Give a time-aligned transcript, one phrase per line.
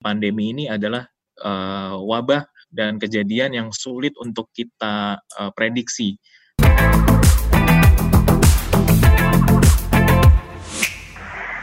[0.00, 1.04] pandemi ini adalah
[1.44, 6.16] uh, wabah dan kejadian yang sulit untuk kita uh, prediksi.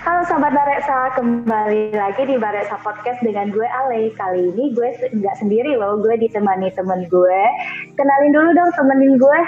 [0.06, 4.14] Halo Sobat Bareksa, kembali lagi di Bareksa Podcast dengan gue Ale.
[4.14, 7.42] Kali ini gue nggak sendiri loh, gue ditemani temen gue.
[7.98, 9.42] Kenalin dulu dong temenin gue.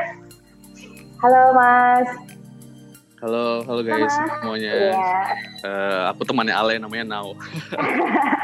[1.21, 2.09] Halo Mas.
[3.19, 4.31] Halo, halo guys halo.
[4.39, 4.71] semuanya.
[4.71, 4.95] Iya.
[5.59, 7.35] Uh, aku temannya Ale namanya Nau.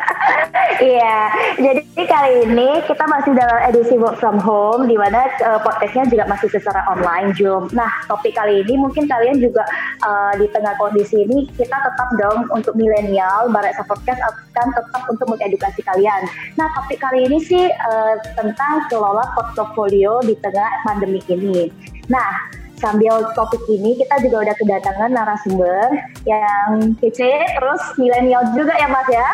[0.75, 6.03] Iya, jadi kali ini kita masih dalam edisi work from home, di mana uh, podcastnya
[6.11, 7.71] juga masih secara online Zoom.
[7.71, 9.63] Nah, topik kali ini mungkin kalian juga
[10.03, 15.27] uh, di tengah kondisi ini kita tetap dong untuk milenial, Bareksa Podcast akan tetap untuk
[15.31, 16.27] mengedukasi kalian.
[16.59, 21.71] Nah, topik kali ini sih uh, tentang kelola portofolio di tengah pandemi ini.
[22.11, 25.89] Nah, sambil topik ini kita juga udah kedatangan narasumber
[26.29, 29.29] yang kece terus milenial juga ya mas ya.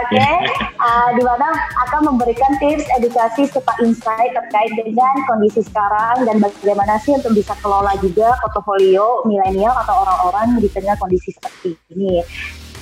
[0.00, 0.16] Oke.
[0.16, 0.34] Okay?
[0.80, 1.48] uh, di mana
[1.88, 7.52] akan memberikan tips edukasi serta insight terkait dengan kondisi sekarang dan bagaimana sih untuk bisa
[7.60, 12.24] kelola juga portofolio milenial atau orang-orang di tengah kondisi seperti ini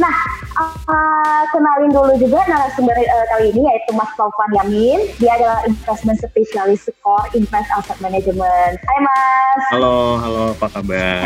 [0.03, 0.17] Nah,
[0.59, 5.07] uh, kenalin dulu juga narasumber uh, kali ini yaitu Mas Taufan Yamin.
[5.23, 8.75] Dia adalah investment specialist Core Invest Asset Management.
[8.75, 9.63] Hai Mas.
[9.71, 11.19] Halo, halo apa kabar?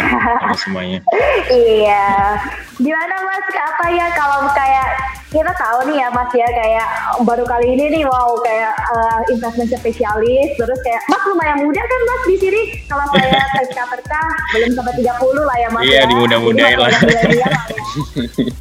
[0.45, 1.01] halo semuanya.
[1.53, 2.37] iya.
[2.77, 3.47] Gimana Mas?
[3.57, 4.89] Apa ya kalau kayak
[5.29, 6.87] kita tahu nih ya Mas ya kayak
[7.25, 12.01] baru kali ini nih wow kayak uh, investment spesialis terus kayak Mas lumayan muda kan
[12.09, 14.23] Mas di sini kalau saya terka-terka
[14.57, 16.09] belum sampai 30 lah ya Mas iya, ya.
[16.09, 16.93] di muda-mudain lah.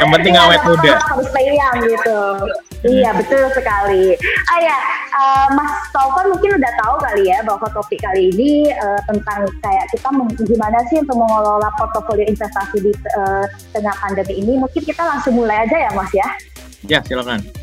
[0.00, 0.92] Yang penting awet muda.
[0.96, 2.20] Harus stay young gitu.
[2.80, 4.16] Iya betul sekali.
[4.48, 4.76] Ah ya,
[5.12, 9.84] uh, Mas Taufan mungkin udah tahu kali ya bahwa topik kali ini uh, tentang kayak
[9.92, 10.08] kita
[10.48, 13.44] gimana sih untuk mengelola portofolio investasi di uh,
[13.76, 14.56] tengah pandemi ini.
[14.56, 16.28] Mungkin kita langsung mulai aja ya Mas ya.
[16.88, 17.59] Ya silakan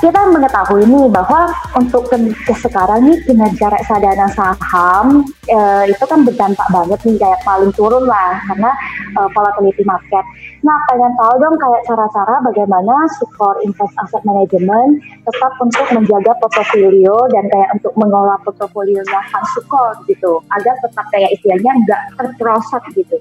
[0.00, 2.16] kita mengetahui nih bahwa untuk ke,
[2.48, 5.58] ke sekarang nih kinerja reksadana saham e,
[5.92, 8.72] itu kan berdampak banget nih kayak paling turun lah karena
[9.12, 10.24] e, volatility market.
[10.64, 17.28] Nah pengen tahu dong kayak cara-cara bagaimana support invest asset management tetap untuk menjaga portofolio
[17.36, 23.20] dan kayak untuk mengelola portofolio yang support gitu agar tetap kayak istilahnya nggak terperosot gitu.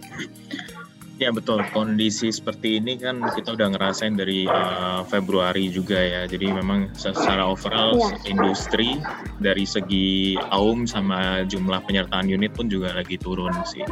[1.21, 6.25] Ya betul, kondisi seperti ini kan kita udah ngerasain dari uh, Februari juga ya.
[6.25, 8.17] Jadi memang secara overall ya.
[8.25, 8.97] industri
[9.37, 13.85] dari segi AUM sama jumlah penyertaan unit pun juga lagi turun sih.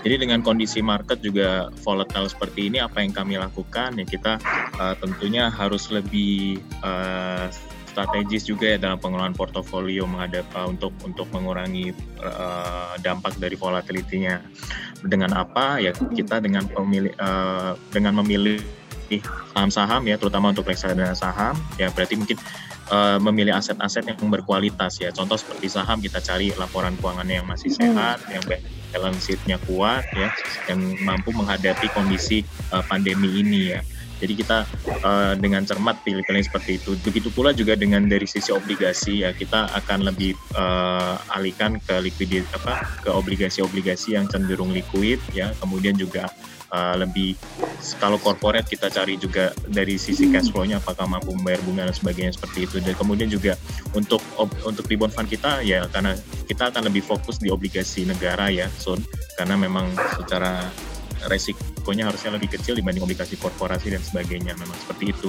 [0.00, 4.40] Jadi dengan kondisi market juga volatile seperti ini, apa yang kami lakukan ya kita
[4.80, 7.52] uh, tentunya harus lebih uh,
[7.90, 11.90] strategis juga ya dalam pengelolaan portofolio menghadap uh, untuk untuk mengurangi
[12.22, 14.38] uh, dampak dari volatility-nya.
[15.02, 15.82] Dengan apa?
[15.82, 18.62] Ya kita dengan pemilih uh, dengan memilih
[19.50, 22.38] saham-saham ya terutama untuk reksadana saham ya berarti mungkin
[22.90, 25.14] uh, memilih aset-aset yang berkualitas ya.
[25.14, 28.42] Contoh seperti saham kita cari laporan keuangannya yang masih sehat, yang
[28.90, 30.28] balance sheet-nya kuat ya,
[30.66, 32.42] yang mampu menghadapi kondisi
[32.74, 33.80] uh, pandemi ini ya.
[34.20, 34.68] Jadi kita
[35.02, 36.92] uh, dengan cermat pilih-pilih seperti itu.
[37.00, 42.44] Begitu pula juga dengan dari sisi obligasi ya kita akan lebih uh, alihkan ke likuidit
[42.52, 45.50] apa ke obligasi-obligasi yang cenderung liquid ya.
[45.58, 46.28] Kemudian juga
[46.70, 47.34] uh, lebih
[47.98, 52.32] kalau corporate kita cari juga dari sisi cash flow-nya apakah mampu membayar bunga dan sebagainya
[52.36, 53.58] seperti itu dan kemudian juga
[53.92, 56.14] untuk ob, untuk di bond fund kita ya karena
[56.46, 58.96] kita akan lebih fokus di obligasi negara ya so
[59.34, 60.68] karena memang secara
[61.28, 65.28] resikonya harusnya lebih kecil dibanding obligasi korporasi dan sebagainya memang seperti itu.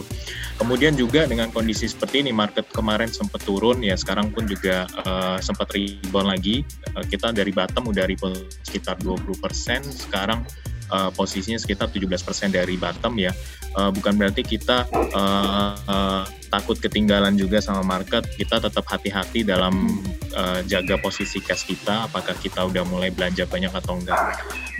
[0.61, 5.37] Kemudian juga dengan kondisi seperti ini market kemarin sempat turun ya sekarang pun juga uh,
[5.41, 6.63] sempat rebound lagi.
[6.95, 9.41] Uh, kita dari bottom udah rebound sekitar 20%
[9.89, 10.45] sekarang
[10.91, 13.31] uh, posisinya sekitar 17% dari bottom ya.
[13.71, 18.27] Uh, bukan berarti kita uh, uh, takut ketinggalan juga sama market.
[18.35, 20.03] Kita tetap hati-hati dalam
[20.35, 22.11] uh, jaga posisi cash kita.
[22.11, 24.19] Apakah kita udah mulai belanja banyak atau enggak.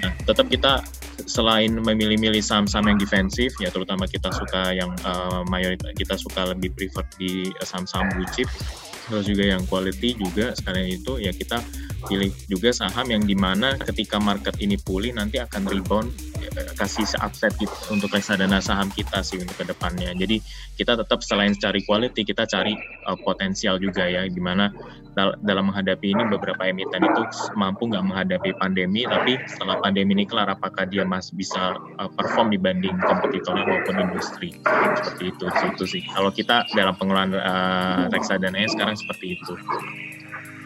[0.03, 0.83] Nah, tetap kita
[1.31, 6.75] selain memilih-milih saham-saham yang defensif ya terutama kita suka yang uh, mayoritas kita suka lebih
[6.75, 8.51] prefer di saham-saham blue chip
[9.07, 11.63] terus juga yang quality juga sekalian itu ya kita
[12.05, 16.09] pilih juga saham yang di mana ketika market ini pulih nanti akan rebound
[16.75, 20.11] kasih upset gitu untuk reksadana saham kita sih untuk ke depannya.
[20.17, 20.41] Jadi
[20.75, 22.75] kita tetap selain cari quality kita cari
[23.07, 24.67] uh, potensial juga ya di mana
[25.11, 27.23] dal dalam menghadapi ini beberapa emiten itu
[27.59, 32.47] mampu nggak menghadapi pandemi tapi setelah pandemi ini kelar apakah dia masih bisa uh, perform
[32.51, 34.55] dibanding kompetitornya maupun industri
[35.03, 36.03] seperti itu itu sih.
[36.07, 39.53] Kalau kita dalam pengelolaan uh, reksadana sekarang seperti itu.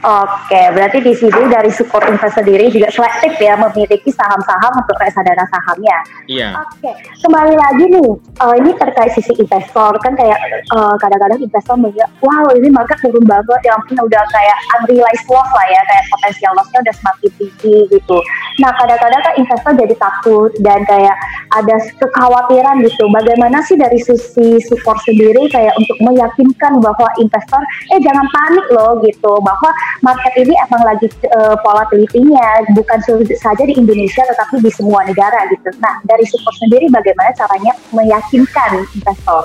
[0.05, 5.41] Oke, berarti di sini dari support investor sendiri juga selektif ya memiliki saham-saham untuk reksadana
[5.49, 5.97] sahamnya.
[6.29, 6.61] Iya.
[6.61, 6.93] Oke,
[7.25, 10.37] kembali lagi nih, uh, ini terkait sisi investor kan kayak
[10.77, 15.49] uh, kadang-kadang investor melihat, wow ini market turun banget, ya ampun udah kayak unrealized loss
[15.49, 18.17] lah ya, kayak potensial lossnya udah semakin tinggi gitu.
[18.61, 21.15] Nah kadang-kadang kan investor jadi takut dan kayak
[21.51, 23.03] ada kekhawatiran gitu.
[23.11, 27.61] Bagaimana sih dari sisi support sendiri kayak untuk meyakinkan bahwa investor,
[27.91, 29.69] eh jangan panik loh gitu, bahwa
[30.03, 32.99] market ini emang lagi uh, volatility-nya bukan
[33.35, 35.69] saja di Indonesia tetapi di semua negara gitu.
[35.83, 39.43] Nah, dari support sendiri bagaimana caranya meyakinkan investor?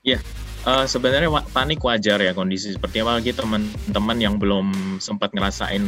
[0.00, 0.24] Yeah.
[0.60, 5.80] Uh, sebenarnya panik wajar ya kondisi seperti apalagi teman-teman yang belum sempat ngerasain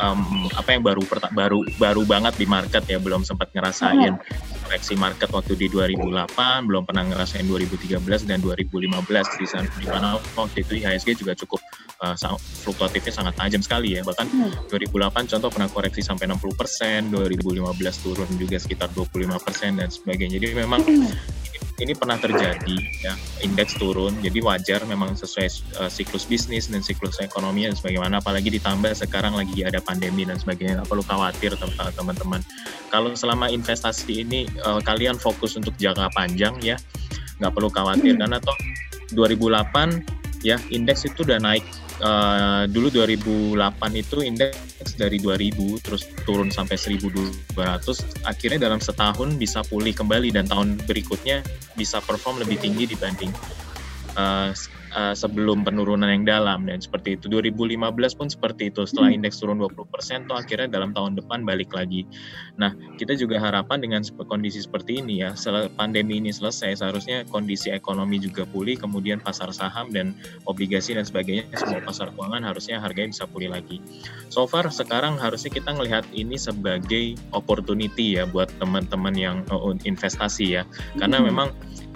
[0.00, 1.04] um, apa yang baru
[1.36, 2.96] baru baru banget di market ya.
[2.96, 4.16] Belum sempat ngerasain
[4.64, 6.32] koreksi market waktu di 2008
[6.64, 8.96] belum pernah ngerasain 2013 dan 2015
[9.36, 11.60] di sana di mana waktu itu IHSG juga cukup
[12.00, 12.16] uh,
[12.64, 14.00] fluktuatifnya sangat tajam sekali ya.
[14.08, 14.72] Bahkan hmm.
[14.72, 17.60] 2008 contoh pernah koreksi sampai 60 persen 2015
[18.00, 20.40] turun juga sekitar 25 persen dan sebagainya.
[20.40, 21.44] Jadi memang hmm
[21.82, 23.14] ini pernah terjadi ya.
[23.42, 25.48] Indeks turun jadi wajar memang sesuai
[25.82, 30.38] uh, siklus bisnis dan siklus ekonomi dan sebagaimana apalagi ditambah sekarang lagi ada pandemi dan
[30.38, 31.58] sebagainya nggak perlu khawatir
[31.98, 32.40] teman-teman.
[32.94, 36.78] Kalau selama investasi ini uh, kalian fokus untuk jangka panjang ya
[37.42, 38.14] nggak perlu khawatir.
[38.14, 38.54] Karena toh
[39.18, 41.66] 2008 ya indeks itu udah naik
[42.02, 43.54] uh, dulu 2008
[43.94, 47.54] itu indeks dari 2000 terus turun sampai 1200
[48.26, 51.44] akhirnya dalam setahun bisa pulih kembali dan tahun berikutnya
[51.78, 53.30] bisa perform lebih tinggi dibanding
[54.14, 54.50] uh,
[54.94, 59.18] uh, sebelum penurunan yang dalam dan seperti itu 2015 pun seperti itu setelah hmm.
[59.20, 62.06] indeks turun 20% tuh akhirnya dalam tahun depan balik lagi.
[62.56, 64.00] Nah, kita juga harapan dengan
[64.30, 69.50] kondisi seperti ini ya, setelah pandemi ini selesai seharusnya kondisi ekonomi juga pulih, kemudian pasar
[69.50, 70.14] saham dan
[70.46, 73.82] obligasi dan sebagainya semua pasar keuangan harusnya harganya bisa pulih lagi.
[74.30, 80.60] So far sekarang harusnya kita melihat ini sebagai opportunity ya buat teman-teman yang uh, investasi
[80.60, 80.62] ya.
[80.96, 81.26] Karena hmm.
[81.26, 81.48] memang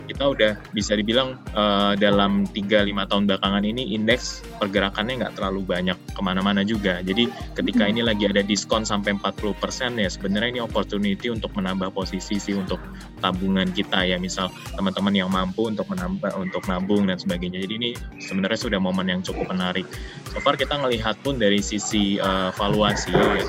[0.09, 5.99] kita udah bisa dibilang uh, dalam 3-5 tahun belakangan ini indeks pergerakannya nggak terlalu banyak
[6.01, 7.05] ke mana-mana juga.
[7.05, 12.41] Jadi ketika ini lagi ada diskon sampai 40% ya sebenarnya ini opportunity untuk menambah posisi
[12.41, 12.81] sih untuk
[13.21, 17.61] tabungan kita ya misal teman-teman yang mampu untuk menambah untuk nabung dan sebagainya.
[17.61, 19.85] Jadi ini sebenarnya sudah momen yang cukup menarik.
[20.33, 23.45] So far kita ngelihat pun dari sisi uh, valuasi ya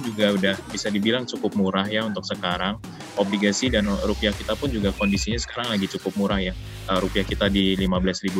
[0.00, 2.78] juga udah bisa dibilang cukup murah ya untuk sekarang.
[3.20, 6.56] Obligasi dan rupiah kita pun juga kondisinya sekarang lagi cukup murah ya.
[6.88, 8.32] Uh, rupiah kita di 15.500,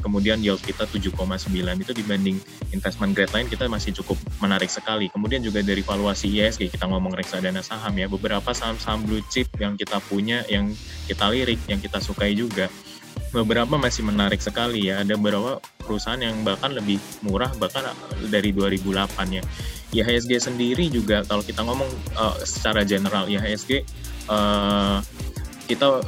[0.00, 1.12] kemudian yield kita 7,9
[1.84, 2.40] itu dibanding
[2.72, 5.12] investment grade lain kita masih cukup menarik sekali.
[5.12, 9.76] Kemudian juga dari valuasi ISG kita ngomong reksadana saham ya, beberapa saham-saham blue chip yang
[9.76, 10.72] kita punya, yang
[11.04, 12.72] kita lirik, yang kita sukai juga
[13.34, 15.02] beberapa masih menarik sekali ya.
[15.02, 17.90] Ada beberapa perusahaan yang bahkan lebih murah bahkan
[18.30, 19.42] dari 2008 ya.
[19.94, 21.88] IHSG sendiri juga kalau kita ngomong
[22.18, 23.86] uh, secara general IHSG
[24.26, 24.98] uh,
[25.70, 26.02] kita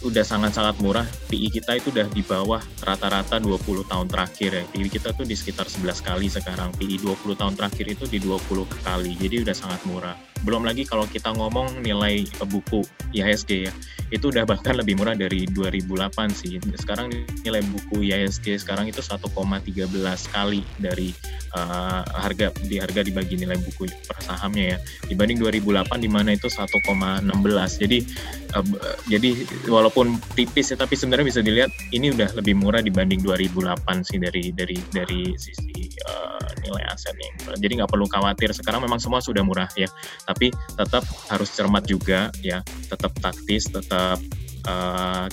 [0.00, 1.04] udah sangat-sangat murah.
[1.28, 4.64] PI kita itu udah di bawah rata-rata 20 tahun terakhir ya.
[4.72, 6.72] PI kita tuh di sekitar 11 kali sekarang.
[6.76, 9.12] PI 20 tahun terakhir itu di 20 kali.
[9.20, 10.29] Jadi udah sangat murah.
[10.42, 13.72] Belum lagi kalau kita ngomong nilai buku IHSG ya.
[14.10, 16.58] Itu udah bahkan lebih murah dari 2008 sih.
[16.74, 17.12] Sekarang
[17.46, 19.26] nilai buku IHSG sekarang itu 1,13
[20.34, 21.14] kali dari
[21.54, 24.78] uh, harga di harga dibagi nilai buku per sahamnya ya
[25.10, 27.26] dibanding 2008 di mana itu 1,16
[27.82, 27.98] jadi
[28.54, 28.66] uh,
[29.10, 29.30] jadi
[29.66, 34.54] walaupun tipis ya tapi sebenarnya bisa dilihat ini udah lebih murah dibanding 2008 sih dari
[34.54, 39.68] dari dari sisi uh, nilai asetnya jadi nggak perlu khawatir sekarang memang semua sudah murah
[39.74, 39.88] ya
[40.24, 44.20] tapi tetap harus cermat juga ya tetap taktis tetap
[44.68, 45.26] uh,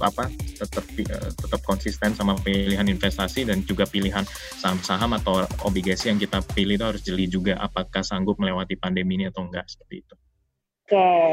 [0.00, 0.24] apa
[0.56, 4.24] tetap uh, tetap konsisten sama pilihan investasi dan juga pilihan
[4.60, 9.28] saham-saham atau obligasi yang kita pilih itu harus jeli juga apakah sanggup melewati pandemi ini
[9.28, 10.14] atau enggak seperti itu.
[10.90, 11.30] Oke, okay.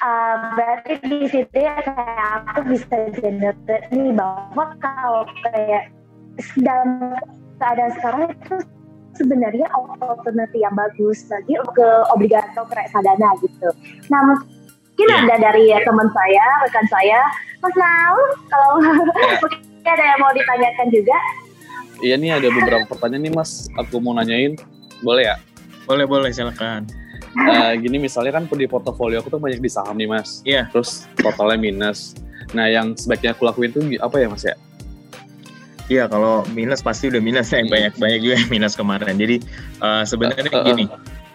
[0.00, 5.92] uh, berarti di situ ya kayak aku bisa generate nih bahwa kalau kayak
[6.56, 7.12] dalam
[7.60, 8.56] keadaan sekarang itu
[9.14, 9.66] sebenarnya
[10.02, 13.68] alternatif yang bagus bagi ke obligasi atau ke reksadana gitu.
[14.10, 14.42] Nah,
[14.94, 15.26] Mungkin yeah.
[15.26, 17.18] ada dari ya, teman saya, rekan saya,
[17.58, 18.14] Mas Nau,
[18.46, 18.70] kalau
[19.42, 21.18] mungkin ada yang mau ditanyakan juga.
[21.98, 24.54] Iya nih ada beberapa pertanyaan nih Mas, aku mau nanyain,
[25.02, 25.36] boleh ya?
[25.90, 26.86] Boleh boleh silakan.
[27.34, 30.46] Uh, gini misalnya kan di portofolio aku tuh banyak di saham nih Mas.
[30.46, 30.62] Iya.
[30.62, 30.64] Yeah.
[30.70, 32.14] Terus totalnya minus.
[32.54, 34.54] Nah yang sebaiknya aku lakuin tuh apa ya Mas ya?
[35.84, 37.60] Iya, kalau minus pasti udah minus ya.
[37.60, 39.20] Banyak-banyak juga minus kemarin.
[39.20, 39.44] Jadi
[39.84, 40.84] uh, sebenarnya uh, uh, gini,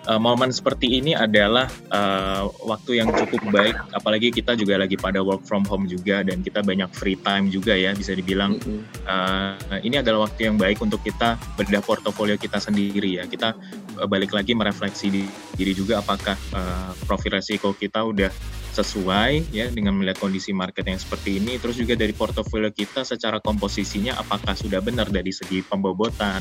[0.10, 5.22] uh, momen seperti ini adalah uh, waktu yang cukup baik apalagi kita juga lagi pada
[5.22, 8.58] work from home juga dan kita banyak free time juga ya bisa dibilang
[9.06, 13.53] uh, ini adalah waktu yang baik untuk kita bedah portofolio kita sendiri ya kita
[14.01, 18.34] uh, balik lagi merefleksi di diri juga apakah uh, profil resiko kita udah
[18.79, 23.43] sesuai ya dengan melihat kondisi market yang seperti ini terus juga dari portofolio kita secara
[23.43, 26.39] komposisinya apakah sudah benar dari segi pembobotan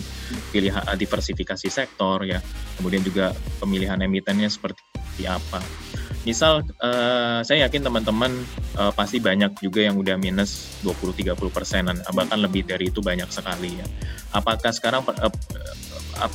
[0.54, 2.38] pilihan diversifikasi sektor ya
[2.78, 5.58] kemudian juga pemilihan emitennya seperti apa.
[6.26, 8.30] Misal uh, saya yakin teman-teman
[8.76, 13.72] uh, pasti banyak juga yang udah minus 20-30 persenan, bahkan lebih dari itu banyak sekali
[13.80, 13.86] ya.
[14.36, 15.32] Apakah sekarang uh,
[16.20, 16.32] uh,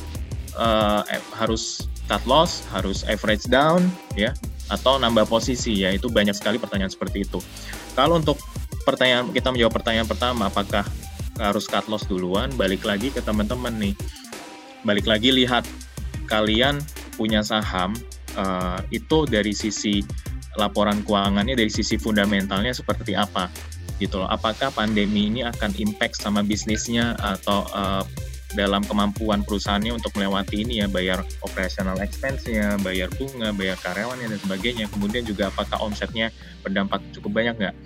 [0.58, 1.02] uh,
[1.38, 3.86] harus cut loss, harus average down
[4.18, 4.34] ya,
[4.70, 5.92] atau nambah posisi ya?
[5.92, 7.38] Itu banyak sekali pertanyaan seperti itu.
[7.96, 8.40] Kalau untuk
[8.84, 10.84] pertanyaan kita menjawab pertanyaan pertama, apakah
[11.40, 12.52] harus cut loss duluan?
[12.54, 13.94] Balik lagi ke teman-teman nih,
[14.86, 15.66] balik lagi lihat
[16.30, 16.80] kalian
[17.14, 17.94] punya saham
[18.38, 20.02] uh, itu dari sisi
[20.54, 23.50] laporan keuangannya dari sisi fundamentalnya seperti apa
[24.02, 28.02] gitu loh apakah pandemi ini akan impact sama bisnisnya atau uh,
[28.54, 34.38] dalam kemampuan perusahaannya untuk melewati ini ya bayar operational expense-nya, bayar bunga, bayar karyawannya dan
[34.38, 34.86] sebagainya.
[34.90, 36.30] Kemudian juga apakah omsetnya
[36.62, 37.76] berdampak cukup banyak nggak?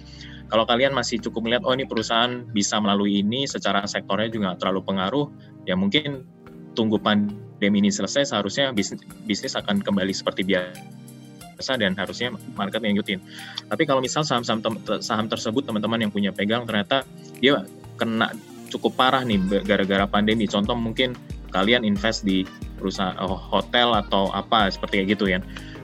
[0.48, 4.80] Kalau kalian masih cukup melihat oh ini perusahaan bisa melalui ini secara sektornya juga terlalu
[4.80, 5.26] pengaruh,
[5.68, 6.24] ya mungkin
[6.72, 13.20] tunggu pandemi ini selesai seharusnya bisnis bisnis akan kembali seperti biasa dan harusnya market ngikutin.
[13.68, 17.04] Tapi kalau misal saham-saham saham tersebut teman-teman yang punya pegang ternyata
[17.44, 17.68] dia
[18.00, 18.32] kena
[18.68, 20.44] cukup parah nih gara-gara pandemi.
[20.44, 21.16] Contoh mungkin
[21.48, 22.44] kalian invest di
[22.76, 25.40] perusahaan oh, hotel atau apa seperti kayak gitu ya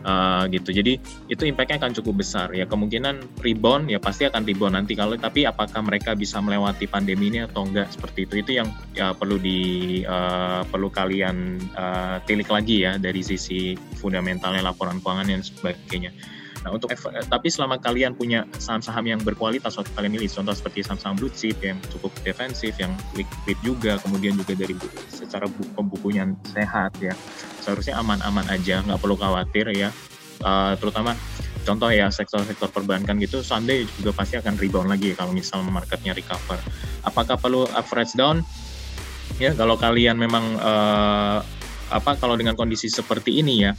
[0.06, 0.70] uh, gitu.
[0.70, 2.68] Jadi itu impactnya akan cukup besar ya.
[2.68, 7.42] Kemungkinan rebound ya pasti akan rebound nanti kalau tapi apakah mereka bisa melewati pandemi ini
[7.48, 12.86] atau enggak seperti itu itu yang ya, perlu di uh, perlu kalian uh, tilik lagi
[12.86, 16.12] ya dari sisi fundamentalnya laporan keuangan dan sebagainya.
[16.64, 16.88] Nah, untuk
[17.28, 21.61] tapi selama kalian punya saham-saham yang berkualitas waktu kalian milih, contoh seperti saham-saham blue chip
[21.61, 24.73] yang cukup defensif, yang liquid juga, kemudian juga dari
[25.12, 25.44] secara
[25.76, 26.25] pembukunya
[26.56, 27.12] sehat ya,
[27.61, 29.92] seharusnya aman-aman aja, nggak perlu khawatir ya.
[30.40, 31.12] Uh, terutama
[31.68, 36.56] contoh ya sektor-sektor perbankan gitu, Sunday juga pasti akan rebound lagi kalau misal marketnya recover.
[37.04, 38.40] Apakah perlu average down?
[39.37, 41.44] Ya, kalau kalian memang uh,
[41.92, 43.76] apa kalau dengan kondisi seperti ini ya,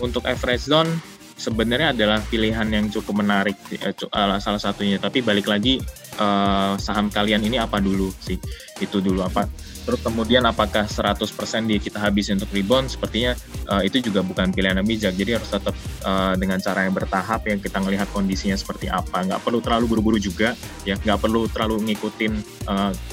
[0.00, 0.88] untuk average down
[1.36, 4.96] sebenarnya adalah pilihan yang cukup menarik uh, salah satunya.
[5.00, 5.80] Tapi balik lagi
[6.20, 8.38] uh, saham kalian ini apa dulu sih?
[8.78, 9.46] Itu dulu apa?
[9.82, 11.26] Terus kemudian apakah 100%
[11.66, 12.86] di kita habis untuk rebound?
[12.86, 13.34] Sepertinya
[13.66, 15.14] uh, itu juga bukan pilihan yang bijak.
[15.18, 15.74] Jadi harus tetap
[16.06, 19.26] uh, dengan cara yang bertahap yang kita melihat kondisinya seperti apa.
[19.26, 20.54] Nggak perlu terlalu buru-buru juga
[20.86, 20.94] ya.
[21.02, 22.32] Nggak perlu terlalu ngikutin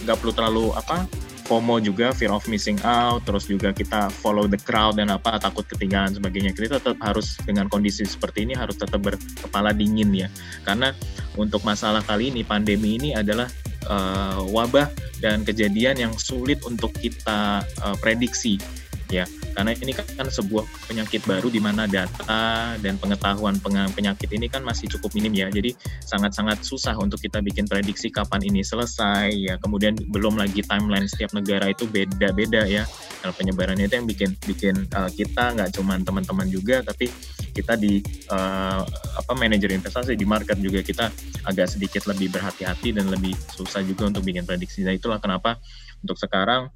[0.06, 1.10] nggak uh, perlu terlalu apa
[1.50, 5.66] FOMO juga, fear of missing out, terus juga kita follow the crowd dan apa takut
[5.66, 6.54] ketinggalan sebagainya.
[6.54, 10.30] Kita tetap harus dengan kondisi seperti ini harus tetap berkepala dingin ya.
[10.62, 10.94] Karena
[11.34, 13.50] untuk masalah kali ini pandemi ini adalah
[13.90, 18.62] uh, wabah dan kejadian yang sulit untuk kita uh, prediksi
[19.10, 19.26] ya
[19.60, 23.60] karena ini kan sebuah penyakit baru di mana data dan pengetahuan
[23.92, 25.52] penyakit ini kan masih cukup minim ya.
[25.52, 25.76] Jadi
[26.08, 29.60] sangat-sangat susah untuk kita bikin prediksi kapan ini selesai ya.
[29.60, 32.88] Kemudian belum lagi timeline setiap negara itu beda-beda ya.
[33.20, 37.12] Kalau penyebarannya itu yang bikin bikin uh, kita nggak cuma teman-teman juga tapi
[37.52, 38.00] kita di
[38.32, 38.88] uh,
[39.20, 41.12] apa manajer investasi di market juga kita
[41.44, 44.88] agak sedikit lebih berhati-hati dan lebih susah juga untuk bikin prediksi.
[44.88, 45.60] Nah itulah kenapa
[46.00, 46.72] untuk sekarang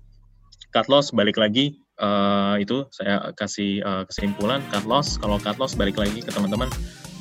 [0.75, 5.19] cut loss balik lagi uh, itu saya kasih uh, kesimpulan cut loss.
[5.19, 6.69] Kalau cut loss balik lagi ke teman-teman.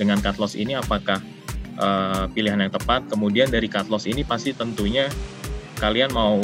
[0.01, 1.21] Dengan cut loss ini apakah
[1.77, 3.05] uh, pilihan yang tepat?
[3.13, 5.11] Kemudian dari cut loss ini pasti tentunya
[5.77, 6.41] kalian mau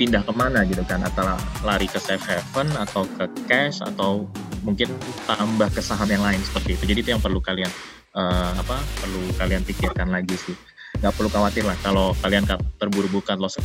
[0.00, 1.04] pindah ke mana gitu kan?
[1.06, 1.22] Atau
[1.62, 4.26] lari ke safe haven atau ke cash atau
[4.66, 4.90] mungkin
[5.24, 6.84] tambah ke saham yang lain seperti itu.
[6.90, 7.70] Jadi itu yang perlu kalian
[8.18, 10.56] uh, apa perlu kalian pikirkan lagi sih.
[10.98, 12.42] Nggak perlu khawatir lah kalau kalian
[12.76, 13.56] terburu-buru cut loss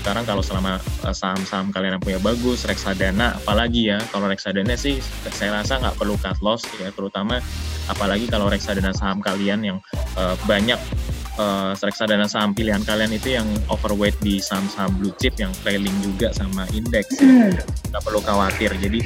[0.00, 4.96] sekarang kalau selama eh, saham-saham kalian yang punya bagus reksadana apalagi ya kalau reksadana sih
[5.36, 7.38] saya rasa nggak perlu cut loss ya terutama
[7.92, 9.78] apalagi kalau reksadana saham kalian yang
[10.16, 10.78] uh, banyak
[11.36, 16.32] uh, reksadana saham pilihan kalian itu yang overweight di saham-saham blue chip yang trailing juga
[16.32, 17.20] sama indeks.
[17.20, 17.52] Hmm.
[17.90, 19.00] nggak perlu khawatir jadi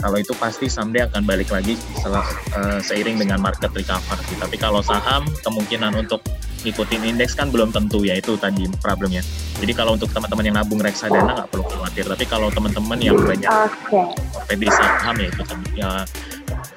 [0.00, 2.24] kalau itu pasti someday akan balik lagi setelah
[2.56, 6.24] uh, seiring dengan market recover tapi kalau saham kemungkinan untuk
[6.62, 9.24] ngikutin indeks kan belum tentu ya itu tadi problemnya.
[9.60, 12.04] Jadi kalau untuk teman-teman yang nabung reksadana nggak perlu khawatir.
[12.08, 14.56] Tapi kalau teman-teman yang banyak okay.
[14.56, 15.42] di saham ya itu
[15.76, 15.90] ya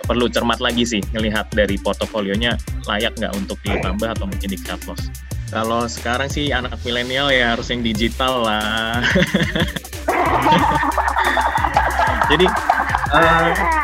[0.06, 4.80] perlu cermat lagi sih ngelihat dari portofolionya layak nggak untuk ditambah atau mungkin di cut
[4.88, 5.08] loss.
[5.54, 9.06] Kalau sekarang sih anak milenial ya harus yang digital lah.
[12.34, 12.48] Jadi
[13.14, 13.83] uh,